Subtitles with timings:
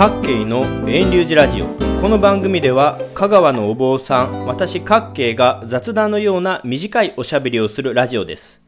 [0.00, 1.66] 各系の遠流寺ラジオ。
[2.00, 8.66] この番組では香川のお坊さん私各系が雑談のような短いおしゃべりをするラジオです。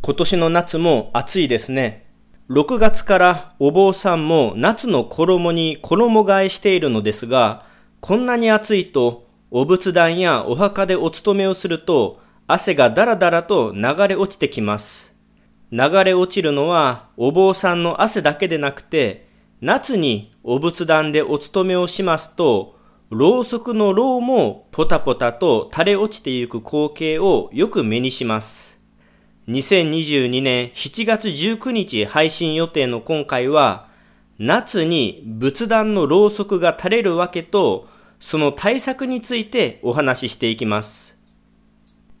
[0.00, 2.06] 今年の夏も暑いですね。
[2.48, 7.66] 6月からお坊さんも夏の衣に衣替えしているのですが
[8.00, 15.14] こんなに暑いとお仏壇やお墓でお勤めをすると汗がだらだらと流れ落ちてきます。
[15.70, 19.30] 流れ落ちるのはお坊さんの汗だけでなくて
[19.62, 22.76] 夏にお仏壇でお勤めをしますと、
[23.10, 28.84] ろうそくのろうもポタポタと垂れ落ちていく光景をよく目にします。
[29.46, 33.86] 2022年7月19日配信予定の今回は、
[34.40, 37.86] 夏に仏壇のろうそくが垂れるわけと、
[38.18, 41.20] その対策についてお話ししていきます。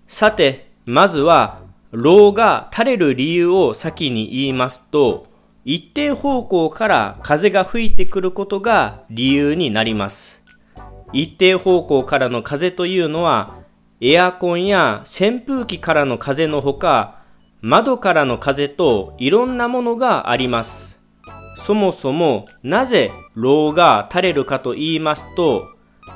[0.06, 5.31] さて、まずは、ろうが垂れる理由を先に言いますと、
[5.64, 10.44] 一定方向から風が吹いてくることが理由になります。
[11.12, 13.62] 一定方向からの風というのは、
[14.00, 17.22] エアコンや扇風機からの風のほか、
[17.60, 21.00] 窓からの風といろんなものがあります。
[21.56, 25.68] そもそもなぜろうが垂れるかと言いますと、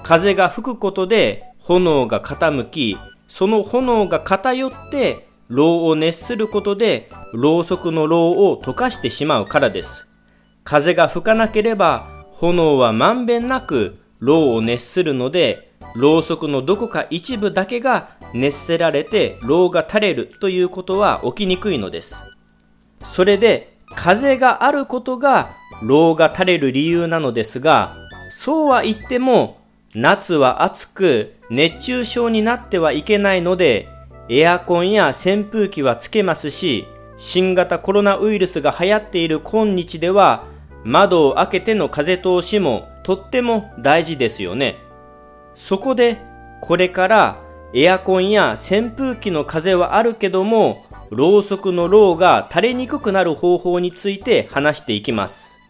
[0.02, 2.97] 風が吹くことで炎が傾き、
[3.28, 10.20] その炎が偏ってろうを熱することで、ろうそくのろうを溶かしてしまうからです。
[10.65, 22.17] 風が吹かなければ、炎はまんべんなくろうを熱するので、ろうそくのどこか一部だけが熱せられてろうが垂れるということは起きにくいのです。
[23.03, 25.51] それで、風があることが
[25.83, 27.95] ろうが垂れる理由なのですが、
[28.31, 29.61] そうは言っても、
[29.95, 33.89] 夏は暑く熱中症になってはいけないので、
[34.29, 36.87] エアコンや扇風機はつけますし、
[37.19, 40.45] 新型コロナウイルスが流行っている今日では、
[40.84, 44.77] 窓を開けての風通しもとっても大事ですよね。
[45.55, 46.19] そこで、
[46.61, 47.39] これから
[47.75, 55.61] エアコンや扇風機の風はあるけども、ろうそくのろうが垂れにくくなる方法について話していきます。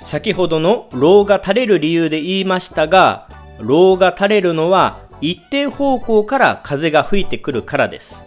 [0.00, 3.28] 先ほどのろうが垂れる理由で言いましたが、
[3.58, 8.24] ろうが垂れるのは一定方向から風が吹いてくるからです。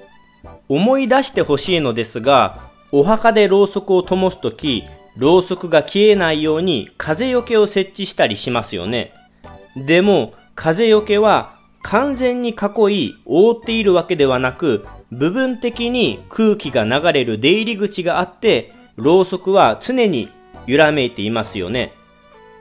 [0.69, 4.84] 思い出してほしいのですが、お墓でろうそくを灯すとき、
[5.18, 9.12] ろうそくが消えないように風よけを設置したりしますよね。
[9.75, 20.29] でも、風よけは完全に囲い覆っているわけではなく、部分的に空気が流れる出入り口があって、ろうそくは常に
[20.68, 21.94] 揺らめいていますよね。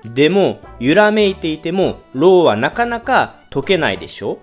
[0.05, 4.39] でも、揺らめいていても、ろうはなかなか溶けないでしょ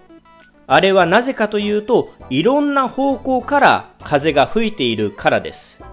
[0.67, 5.83] あれはなぜかというと、いろんな方向から風が吹いているからです。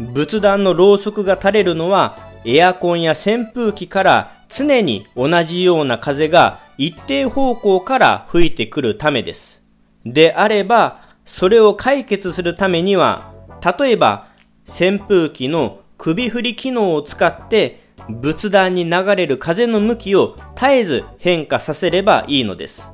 [0.00, 9.64] 仏壇のろうそくが垂れるのは、エアコンや扇風機から常に同じような風が一定方向から吹いてくるためです。
[10.04, 13.32] であれば、それを解決するためには、
[13.78, 14.26] 例えば、
[14.66, 22.90] 扇風機の首振り機能を使って仏壇に流れる風の向きを絶えず変化させればいいのです。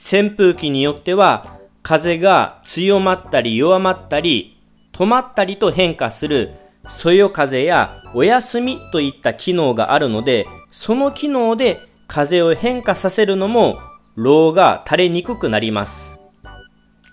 [0.00, 4.56] 扇風機によっては風が強まったり弱まったり
[4.92, 6.52] 止まったりと変化する
[6.88, 13.78] そよ風やお休みといった機能があるのでその機能で風を変化させるのも
[14.14, 16.18] ローが垂れにくくなります。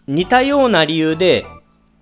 [0.08, 1.46] 似たような理由で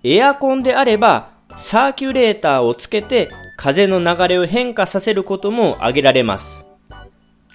[0.02, 6.66] エアコンであればサーキュレーターをつけて風の流れを変化させることも挙げられます。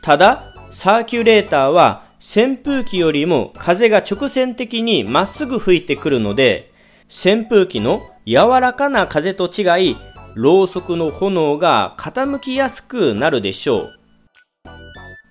[0.01, 6.73] ただ、サーキュレーターは扇風機よりも風が直線的にまっすぐ吹いてくるので、
[7.07, 9.97] 扇風機の柔らかな風と違い、
[10.35, 13.99] ろうそくの炎が傾きやすくなるでしょう。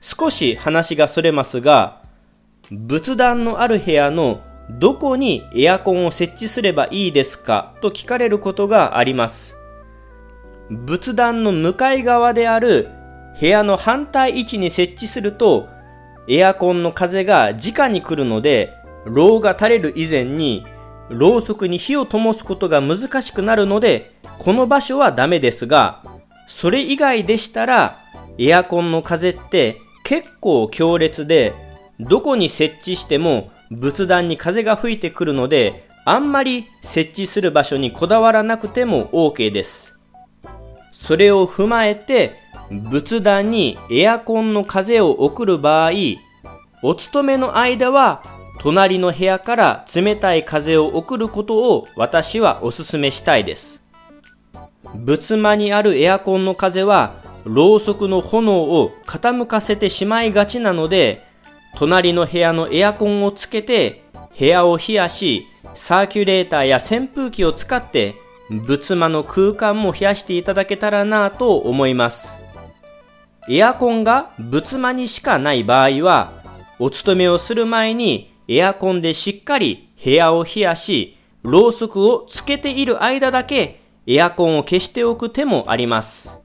[0.01, 2.01] 少し話がそれますが、
[2.71, 7.75] 仏壇のある部屋のどこにエアコンを設置すればいいですか？
[7.83, 9.57] と聞かれることがあります。
[10.71, 12.89] 仏壇の向かい側である
[13.39, 15.69] 部屋の反対位置に設置すると、
[16.29, 20.67] エアコンの風が直に来るので、ろうが垂れる以前に、
[21.09, 26.03] ろうそくに火を灯すことが難しくなるので、この場所はダメですが、
[26.47, 27.97] それ以外でしたら、
[28.39, 31.55] エアコンの風って結構強烈で、
[31.99, 39.99] どこに設置しても仏壇に風が吹いてくるので、あんまり設置する場所にこだわらなくても OK です。
[40.93, 42.33] それを踏まえて、
[42.71, 45.93] 仏壇にエアコンの風を送る場合、
[46.83, 48.23] お勤めの間は
[48.61, 53.87] 隣の部屋から冷たい風を送ることを私はお勧めしたいです。
[54.95, 61.23] 仏間にあるエアコンの風は、ろうそくの炎を傾かせてしまいがちなので、
[61.77, 64.03] 隣の部屋のエアコンをつけて
[64.39, 68.17] 部屋を冷やし、サーキュレーターや扇風機を使って
[68.51, 72.48] 仏間の空間も冷やしていただけたらなと思います。
[73.51, 76.33] エアコンが仏間にしかない場合は、
[76.79, 86.43] お勤めをする前にエアコンでしっかり部屋を冷やし、ろうそくをつけている間だけエアコンを消しておく手もあります。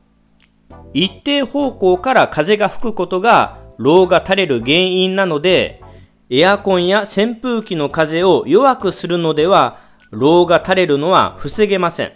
[0.93, 5.81] 一定方向から風が吹くことが、炉が垂れる原因なので、
[6.29, 9.79] エアコンや扇風機の風を弱くするのでは、
[10.11, 12.13] 炉が垂れるのは防げません。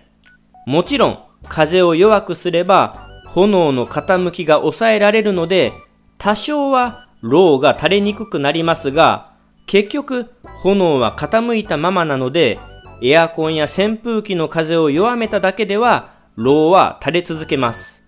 [0.65, 3.06] もちろん、風を弱くすれば、
[3.37, 5.71] 炎の傾きが抑えられるので、
[6.17, 9.31] 多少は炉が垂れにくくなりますが、
[9.67, 10.31] 結局、
[10.63, 12.57] 炎は傾いたままなので、
[13.03, 18.07] エアコンや扇風機の風を弱めただけでは、炉は垂れ続けます。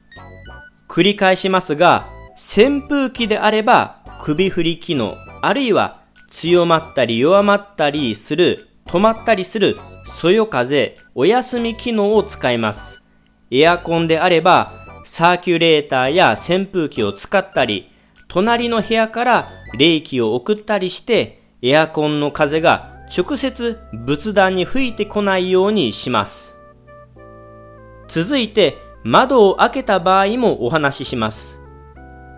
[0.88, 6.00] 繰り返しますが、扇風機であれば首振り機能、あるいは
[6.32, 13.06] 強まったり弱まったりする、止まったりするそよ風、お休み機能を使います。
[13.52, 14.79] エアコンであれば
[15.12, 17.90] サーキュレーターや扇風機を使ったり、
[18.28, 26.60] 隣の部屋から冷気を送ったりして、エアコンの風が直接仏壇に吹いてこないようにします。
[28.08, 31.60] 続いて、窓を開けた場合もお話しします。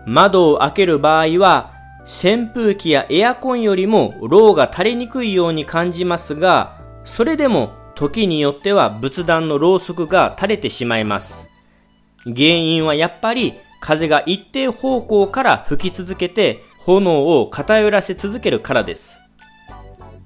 [0.06, 1.72] 窓を開ける場合は、
[2.04, 11.51] 扇風機やエアコンよりもローが垂れにくいように感じますが、それでも時によっては仏壇のろうそくが垂れてしまいます。
[12.24, 19.20] 原因はやっぱり風が一定方向から吹き続けて炎を偏らせ続けるからです。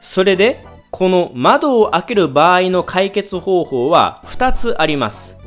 [0.00, 5.38] それで、この窓を開ける場合の解決方法は2つあります。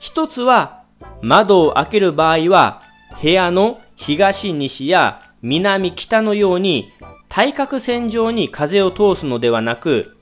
[0.00, 0.82] 1つは、
[1.20, 2.82] 窓を開ける場合は、
[3.20, 6.90] 部屋の東西や南北のように
[7.28, 10.16] 対角線上に風を通すのではなく、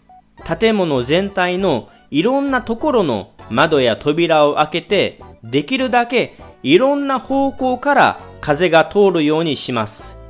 [0.59, 10.21] 建物全体のいろんなところの窓や扉を開けて、できるだけいろんな方向から風が通るようにします。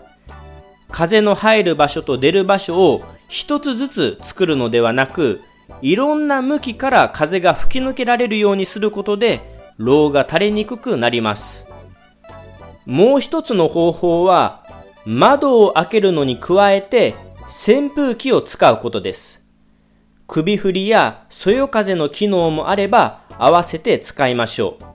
[0.90, 5.40] 風の入る場所と出る場所を一つずつ作るのではなく、
[5.80, 9.40] いろんな向きから風が吹き抜けられるようにすることで、
[9.78, 11.66] ローが垂れにくくなります。
[12.84, 14.64] もう一つの方法は、
[15.06, 17.14] 窓を開けるのに加えて
[17.66, 19.46] 扇風機を使うことです。
[20.26, 24.92] 首振りやそよ風の機能もあれば合わせて使いましょう。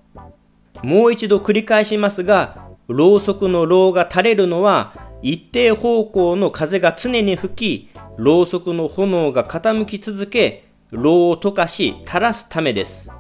[0.84, 13.12] もう一度繰り返しますが、ろうそくのろうが垂れるのは一定方向の風が常に吹き、ろうそくの炎が傾き続け、ろうを溶かし垂らすためです。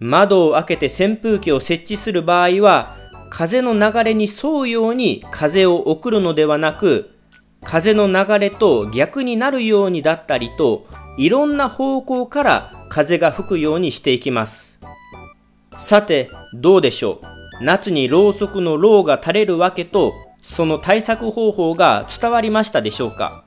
[0.00, 2.96] 窓を開けて扇風機を設置する場合は、
[3.30, 7.10] 風の流れに沿うように風を送るのではなく、
[7.62, 10.86] 風の流れと逆になるようにだったりと、
[11.16, 14.80] いろんな方向から風が吹くようにしていきます。
[15.76, 17.20] さて、どうでしょ
[17.60, 17.64] う？
[17.64, 23.44] 夏にろうそくのろうが垂れるわけと、その対策方法が伝わりましたでしょうか？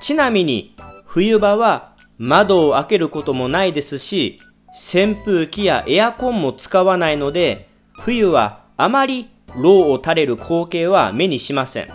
[0.00, 0.74] ちなみに、
[1.04, 4.38] 冬場は窓を開けることもないですし、
[4.72, 11.88] 扇風機やエアコンも使わないので、冬はあまりろうを垂れる光景は目にしません。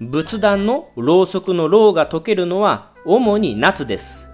[0.00, 4.30] 仏壇のろうそくのろうが溶けるのは主に夏です。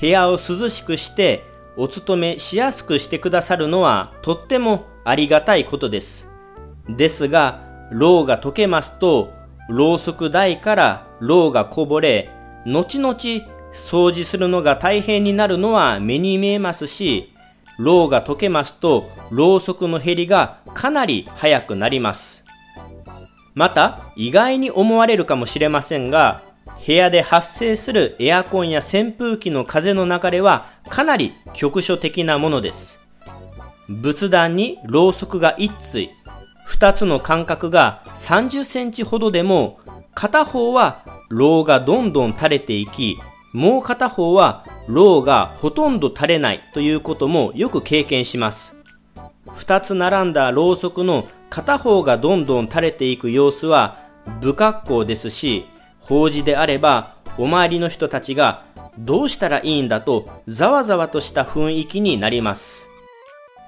[0.00, 1.42] 部屋を涼しくして
[1.80, 6.28] お勤めしやすくしてくださるのはとってもありがたいことです。
[6.88, 9.32] ですが、ろうが溶けますと、
[9.68, 12.30] ろうそく台からろうがこぼれ、
[12.66, 13.14] 後々
[13.72, 17.32] 掃除するのが大変になるのは目に見えますし、
[17.78, 22.44] ろうが溶けますと、ろうそくの減りがかなり早くなります。
[23.54, 26.42] また、意外に思われるかもしれませんが、
[26.86, 33.06] 部屋で発生するエアコンや扇風機の風の流れはかなり局所的なものです。
[33.88, 36.10] 仏壇にろうそくが1対、
[36.68, 39.80] 2つの間隔が30センチほどでも、
[40.14, 43.18] 片方はろうがどんどん垂れていき、
[43.54, 48.76] もう片方はろうがほとんど垂れないということもよく経験します。
[49.54, 53.98] 二つ並んだろうそくの片方がどんどん垂れていく様子は
[54.42, 55.66] 不格好ですし、
[56.00, 58.64] 法事であればお周りの人たちが
[58.98, 62.88] どうしたらいいんだとざわざわとした雰囲気になります。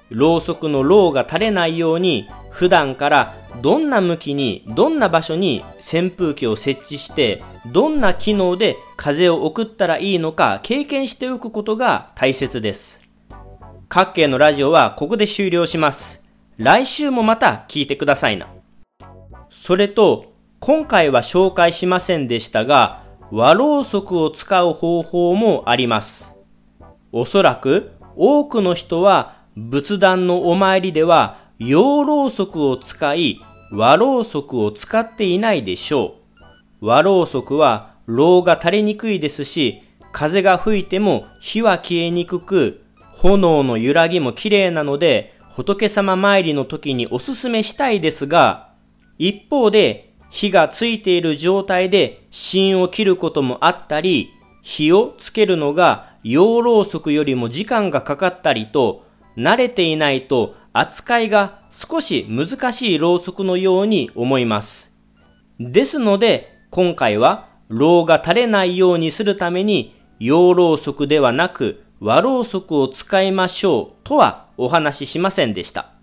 [0.09, 13.09] ろうそくのろうが垂れないように普段からどんな向きにどんな場所に扇風機を設置してどんな機能で風を送ったらいいのか経験しておくことが大切です。
[13.87, 16.25] 各系のラジオはここで終了します。
[16.57, 18.47] 来週もまた聞いてくださいな。
[19.49, 20.30] それと、
[20.63, 23.01] 今回は紹介しませんでしたが、
[23.31, 26.37] 和ろうそくを使う方法もあります。
[27.11, 33.39] おそらく多くの人は仏壇のお参りでは洋ろうそくを使い
[33.71, 36.17] 和ろうそくを使っていないでしょ
[36.79, 36.85] う。
[36.85, 48.69] 和ろうそくはろうが垂れにくいですし、風が吹いても火は消えにくく、炎の揺らぎも綺麗なので、仏様参りの時におすすめしたいですが、
[49.17, 54.31] 一方で火がついている状態で芯を切ることもあったり、
[54.63, 59.05] 火をつけるのが洋ろうそくよりも時間がかかったりと、
[59.37, 64.97] 慣れていないと扱いが少し難しいろうそくのように思います。
[65.59, 76.00] ですので、今回は、ろうが垂れないようにするために、洋ろうそくではなく和ろうそくを使いましょうとはお話ししませんでした。